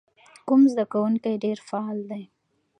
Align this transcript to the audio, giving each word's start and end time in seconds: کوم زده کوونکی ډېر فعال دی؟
کوم 0.47 0.61
زده 0.71 0.85
کوونکی 0.91 1.41
ډېر 1.43 1.57
فعال 1.69 1.97
دی؟ 2.09 2.23